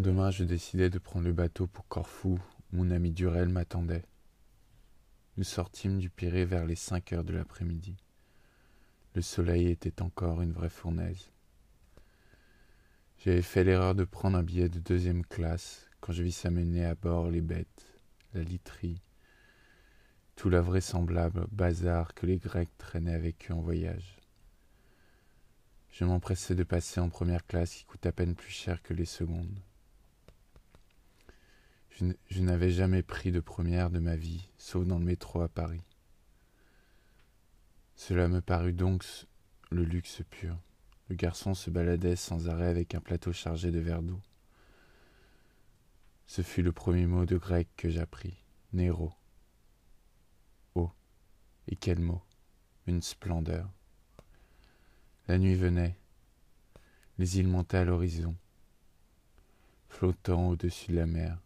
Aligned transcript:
Le 0.00 0.06
lendemain, 0.06 0.30
je 0.30 0.44
décidai 0.44 0.88
de 0.88 0.98
prendre 0.98 1.26
le 1.26 1.34
bateau 1.34 1.66
pour 1.66 1.86
Corfou. 1.86 2.40
Mon 2.72 2.90
ami 2.90 3.10
Durel 3.10 3.50
m'attendait. 3.50 4.06
Nous 5.36 5.44
sortîmes 5.44 5.98
du 5.98 6.08
Pirée 6.08 6.46
vers 6.46 6.64
les 6.64 6.74
cinq 6.74 7.12
heures 7.12 7.22
de 7.22 7.34
l'après-midi. 7.34 8.02
Le 9.14 9.20
soleil 9.20 9.68
était 9.68 10.00
encore 10.00 10.40
une 10.40 10.54
vraie 10.54 10.70
fournaise. 10.70 11.30
J'avais 13.18 13.42
fait 13.42 13.62
l'erreur 13.62 13.94
de 13.94 14.04
prendre 14.04 14.38
un 14.38 14.42
billet 14.42 14.70
de 14.70 14.78
deuxième 14.78 15.22
classe 15.22 15.86
quand 16.00 16.14
je 16.14 16.22
vis 16.22 16.32
s'amener 16.32 16.86
à 16.86 16.94
bord 16.94 17.28
les 17.28 17.42
bêtes, 17.42 18.00
la 18.32 18.42
literie, 18.42 19.02
tout 20.34 20.48
la 20.48 20.62
vraisemblable 20.62 21.46
bazar 21.52 22.14
que 22.14 22.24
les 22.24 22.38
Grecs 22.38 22.74
traînaient 22.78 23.12
avec 23.12 23.50
eux 23.50 23.54
en 23.54 23.60
voyage. 23.60 24.16
Je 25.90 26.06
m'empressais 26.06 26.54
de 26.54 26.64
passer 26.64 27.00
en 27.00 27.10
première 27.10 27.46
classe 27.46 27.74
qui 27.74 27.84
coûte 27.84 28.06
à 28.06 28.12
peine 28.12 28.34
plus 28.34 28.48
cher 28.48 28.82
que 28.82 28.94
les 28.94 29.04
secondes. 29.04 29.60
Je 32.00 32.40
n'avais 32.40 32.70
jamais 32.70 33.02
pris 33.02 33.30
de 33.30 33.40
première 33.40 33.90
de 33.90 33.98
ma 33.98 34.16
vie, 34.16 34.48
sauf 34.56 34.86
dans 34.86 34.98
le 34.98 35.04
métro 35.04 35.42
à 35.42 35.48
Paris. 35.48 35.82
Cela 37.94 38.28
me 38.28 38.40
parut 38.40 38.72
donc 38.72 39.04
le 39.70 39.84
luxe 39.84 40.22
pur. 40.30 40.58
Le 41.08 41.16
garçon 41.16 41.54
se 41.54 41.68
baladait 41.68 42.16
sans 42.16 42.48
arrêt 42.48 42.68
avec 42.68 42.94
un 42.94 43.00
plateau 43.00 43.32
chargé 43.32 43.70
de 43.70 43.80
verres 43.80 44.02
d'eau. 44.02 44.20
Ce 46.26 46.42
fut 46.42 46.62
le 46.62 46.72
premier 46.72 47.06
mot 47.06 47.26
de 47.26 47.36
grec 47.36 47.68
que 47.76 47.90
j'appris, 47.90 48.36
Néro. 48.72 49.12
Oh, 50.74 50.90
et 51.68 51.76
quel 51.76 51.98
mot, 51.98 52.22
une 52.86 53.02
splendeur. 53.02 53.68
La 55.28 55.38
nuit 55.38 55.56
venait, 55.56 55.98
les 57.18 57.38
îles 57.38 57.48
montaient 57.48 57.78
à 57.78 57.84
l'horizon, 57.84 58.34
flottant 59.88 60.48
au-dessus 60.48 60.92
de 60.92 60.96
la 60.96 61.06
mer. 61.06 61.38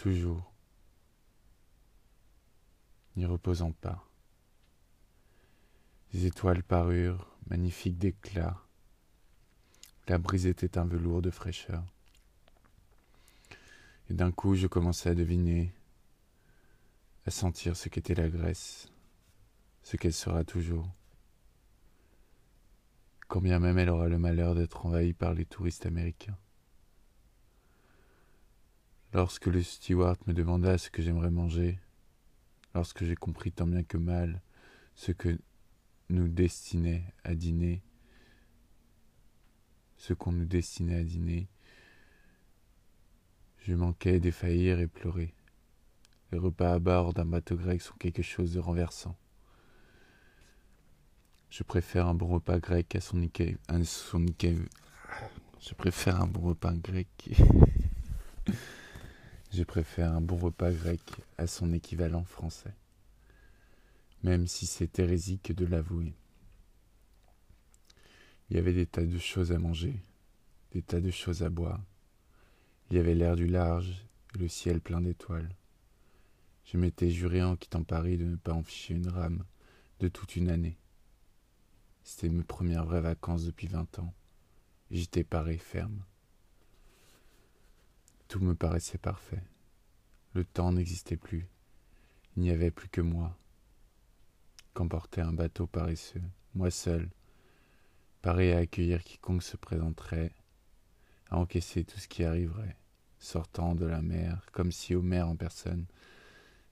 Toujours, 0.00 0.50
n'y 3.16 3.26
reposant 3.26 3.72
pas. 3.72 4.08
Les 6.14 6.24
étoiles 6.24 6.62
parurent, 6.62 7.36
magnifiques 7.50 7.98
d'éclat. 7.98 8.56
La 10.08 10.16
brise 10.16 10.46
était 10.46 10.78
un 10.78 10.86
velours 10.86 11.20
de 11.20 11.30
fraîcheur. 11.30 11.84
Et 14.08 14.14
d'un 14.14 14.32
coup, 14.32 14.54
je 14.54 14.68
commençais 14.68 15.10
à 15.10 15.14
deviner, 15.14 15.70
à 17.26 17.30
sentir 17.30 17.76
ce 17.76 17.90
qu'était 17.90 18.14
la 18.14 18.30
Grèce, 18.30 18.88
ce 19.82 19.98
qu'elle 19.98 20.14
sera 20.14 20.44
toujours. 20.44 20.88
Quand 23.28 23.42
bien 23.42 23.58
même 23.58 23.76
elle 23.76 23.90
aura 23.90 24.08
le 24.08 24.18
malheur 24.18 24.54
d'être 24.54 24.86
envahie 24.86 25.12
par 25.12 25.34
les 25.34 25.44
touristes 25.44 25.84
américains. 25.84 26.38
Lorsque 29.12 29.46
le 29.46 29.60
steward 29.60 30.18
me 30.28 30.32
demanda 30.32 30.78
ce 30.78 30.88
que 30.88 31.02
j'aimerais 31.02 31.32
manger, 31.32 31.80
lorsque 32.74 33.04
j'ai 33.04 33.16
compris 33.16 33.50
tant 33.50 33.66
bien 33.66 33.82
que 33.82 33.96
mal 33.96 34.40
ce 34.94 35.10
que 35.10 35.36
nous 36.10 36.28
destinait 36.28 37.12
à 37.24 37.34
dîner, 37.34 37.82
ce 39.96 40.14
qu'on 40.14 40.30
nous 40.30 40.44
destinait 40.44 40.98
à 40.98 41.02
dîner, 41.02 41.48
je 43.58 43.74
manquais 43.74 44.20
défaillir 44.20 44.78
et 44.78 44.86
pleurer. 44.86 45.34
Les 46.30 46.38
repas 46.38 46.74
à 46.74 46.78
bord 46.78 47.12
d'un 47.12 47.24
bateau 47.24 47.56
grec 47.56 47.82
sont 47.82 47.94
quelque 47.98 48.22
chose 48.22 48.52
de 48.52 48.60
renversant. 48.60 49.16
Je 51.50 51.64
préfère 51.64 52.06
un 52.06 52.14
bon 52.14 52.28
repas 52.28 52.60
grec 52.60 52.94
à 52.94 53.00
son, 53.00 53.28
son 53.84 54.26
Je 55.60 55.74
préfère 55.74 56.20
un 56.20 56.28
bon 56.28 56.42
repas 56.42 56.74
grec. 56.74 57.08
je 59.52 59.62
préfère 59.62 60.12
un 60.12 60.20
bon 60.20 60.36
repas 60.36 60.72
grec 60.72 61.00
à 61.38 61.46
son 61.46 61.72
équivalent 61.72 62.24
français 62.24 62.74
même 64.22 64.46
si 64.46 64.66
c'est 64.66 64.98
hérésique 64.98 65.52
de 65.52 65.64
l'avouer. 65.64 66.14
Il 68.48 68.56
y 68.56 68.58
avait 68.58 68.72
des 68.72 68.86
tas 68.86 69.04
de 69.04 69.18
choses 69.18 69.52
à 69.52 69.58
manger, 69.58 69.94
des 70.72 70.82
tas 70.82 71.00
de 71.00 71.10
choses 71.10 71.42
à 71.42 71.48
boire. 71.48 71.80
Il 72.90 72.96
y 72.96 73.00
avait 73.00 73.14
l'air 73.14 73.36
du 73.36 73.46
large 73.46 74.04
et 74.34 74.38
le 74.38 74.48
ciel 74.48 74.80
plein 74.80 75.00
d'étoiles. 75.00 75.54
Je 76.64 76.76
m'étais 76.76 77.10
juré 77.10 77.42
en 77.42 77.56
quittant 77.56 77.82
Paris 77.82 78.18
de 78.18 78.24
ne 78.24 78.36
pas 78.36 78.52
en 78.52 78.62
ficher 78.62 78.94
une 78.94 79.08
rame 79.08 79.44
de 80.00 80.08
toute 80.08 80.36
une 80.36 80.50
année. 80.50 80.76
C'était 82.02 82.28
mes 82.28 82.44
premières 82.44 82.84
vraies 82.84 83.00
vacances 83.00 83.44
depuis 83.44 83.68
vingt 83.68 83.98
ans. 83.98 84.12
J'étais 84.90 85.24
paré 85.24 85.56
ferme. 85.56 86.04
Tout 88.30 88.38
me 88.38 88.54
paraissait 88.54 88.96
parfait. 88.96 89.42
Le 90.34 90.44
temps 90.44 90.70
n'existait 90.70 91.16
plus. 91.16 91.48
Il 92.36 92.44
n'y 92.44 92.50
avait 92.50 92.70
plus 92.70 92.88
que 92.88 93.00
moi, 93.00 93.36
qu'emportait 94.72 95.20
un 95.20 95.32
bateau 95.32 95.66
paresseux, 95.66 96.22
moi 96.54 96.70
seul, 96.70 97.10
paré 98.22 98.52
à 98.54 98.58
accueillir 98.58 99.02
quiconque 99.02 99.42
se 99.42 99.56
présenterait, 99.56 100.30
à 101.30 101.38
encaisser 101.38 101.82
tout 101.82 101.98
ce 101.98 102.06
qui 102.06 102.22
arriverait, 102.22 102.76
sortant 103.18 103.74
de 103.74 103.84
la 103.84 104.00
mer, 104.00 104.46
comme 104.52 104.70
si 104.70 104.94
Homère 104.94 105.28
en 105.28 105.34
personne 105.34 105.86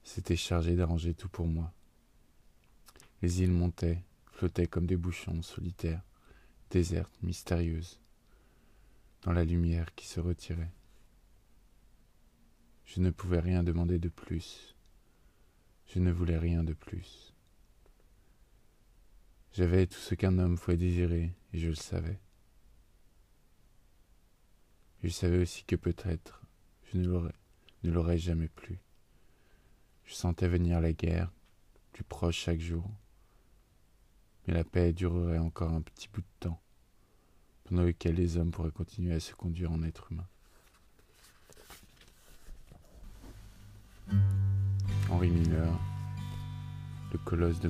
s'était 0.04 0.36
chargé 0.36 0.76
d'arranger 0.76 1.12
tout 1.12 1.28
pour 1.28 1.48
moi. 1.48 1.72
Les 3.20 3.42
îles 3.42 3.50
montaient, 3.50 4.04
flottaient 4.30 4.68
comme 4.68 4.86
des 4.86 4.96
bouchons 4.96 5.42
solitaires, 5.42 6.04
désertes, 6.70 7.20
mystérieuses, 7.24 7.98
dans 9.22 9.32
la 9.32 9.42
lumière 9.42 9.92
qui 9.96 10.06
se 10.06 10.20
retirait. 10.20 10.70
Je 12.88 13.00
ne 13.00 13.10
pouvais 13.10 13.38
rien 13.38 13.62
demander 13.62 13.98
de 13.98 14.08
plus. 14.08 14.74
Je 15.88 15.98
ne 15.98 16.10
voulais 16.10 16.38
rien 16.38 16.64
de 16.64 16.72
plus. 16.72 17.34
J'avais 19.52 19.86
tout 19.86 19.98
ce 19.98 20.14
qu'un 20.14 20.38
homme 20.38 20.58
pouvait 20.58 20.78
désirer, 20.78 21.34
et 21.52 21.58
je 21.58 21.68
le 21.68 21.74
savais. 21.74 22.18
Je 25.02 25.10
savais 25.10 25.38
aussi 25.38 25.64
que 25.64 25.76
peut-être 25.76 26.42
je 26.90 26.98
ne 26.98 27.90
l'aurais 27.90 28.18
jamais 28.18 28.48
plus. 28.48 28.78
Je 30.06 30.14
sentais 30.14 30.48
venir 30.48 30.80
la 30.80 30.94
guerre, 30.94 31.30
plus 31.92 32.04
proche 32.04 32.38
chaque 32.38 32.60
jour. 32.60 32.90
Mais 34.46 34.54
la 34.54 34.64
paix 34.64 34.94
durerait 34.94 35.36
encore 35.36 35.74
un 35.74 35.82
petit 35.82 36.08
bout 36.08 36.22
de 36.22 36.26
temps, 36.40 36.60
pendant 37.64 37.82
lequel 37.82 38.14
les 38.14 38.38
hommes 38.38 38.50
pourraient 38.50 38.70
continuer 38.70 39.12
à 39.12 39.20
se 39.20 39.34
conduire 39.34 39.72
en 39.72 39.82
êtres 39.82 40.10
humains. 40.10 40.28
Henri 45.18 45.30
Miller, 45.30 45.72
le 47.10 47.18
colosse 47.24 47.58
de 47.58 47.68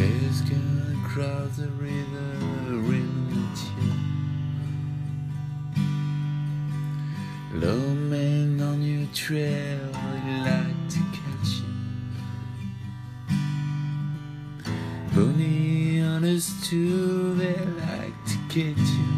Maroussi. 0.00 0.70
across 1.04 1.56
the 1.56 1.68
river, 1.68 2.30
you. 2.80 3.92
Low 7.60 7.94
man 7.94 8.60
on 8.60 8.80
your 8.80 9.08
trail, 9.12 9.78
would 9.86 10.24
like 10.46 10.88
to 10.88 11.00
catch 11.18 11.50
you. 11.58 11.72
Pony 15.12 16.00
on 16.02 16.22
his 16.22 16.46
too, 16.62 17.34
they 17.34 17.58
like 17.86 18.14
to 18.26 18.36
get 18.48 18.78
you. 18.78 19.10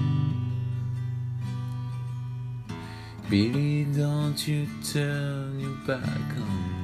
Billy, 3.29 3.85
don't 3.85 4.49
you 4.49 4.67
turn 4.83 5.61
your 5.61 5.77
back 5.87 6.37
on 6.37 6.77
me. 6.77 6.82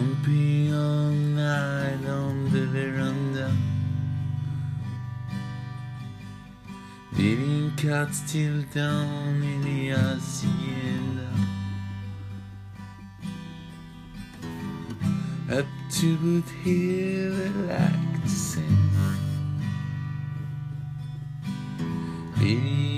Camping 0.00 0.72
all 0.72 1.10
night 1.10 2.08
on 2.08 2.50
the 2.50 2.64
veranda. 2.72 3.52
Leaving 7.18 7.70
cats 7.76 8.22
till 8.32 8.62
down 8.72 9.42
in 9.42 9.60
the 9.60 9.88
hacienda. 9.90 11.28
Up 15.52 15.66
to 15.90 16.16
Boot 16.16 16.48
Hill, 16.64 17.34
like 17.68 18.22
to 18.22 18.28
sing. 18.30 18.90
Billy 22.38 22.90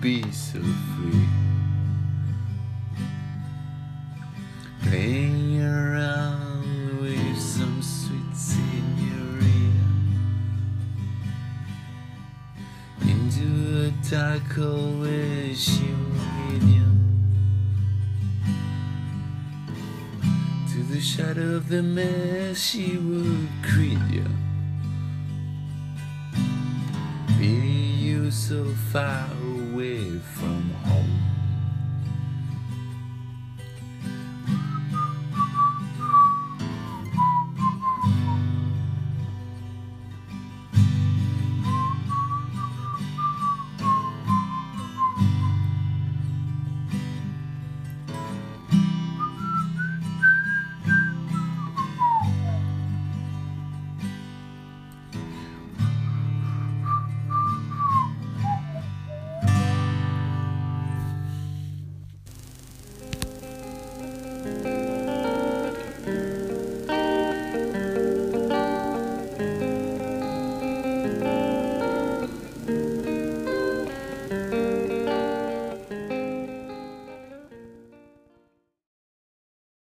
be 0.00 0.22
so 0.32 0.60
free. 0.60 1.19
She 14.10 15.86
medium 16.48 16.98
to 20.68 20.82
the 20.92 21.00
shadow 21.00 21.54
of 21.54 21.68
the 21.68 21.80
mess 21.80 22.58
she 22.58 22.96
would 22.96 23.48
create 23.62 23.98
you. 24.10 24.24
Be 27.38 27.46
you 27.46 28.32
so 28.32 28.64
far 28.90 29.28
away 29.44 30.18
from. 30.18 30.69